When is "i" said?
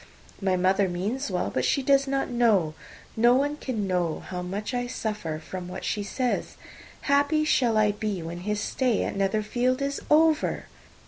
4.73-4.87, 7.77-7.91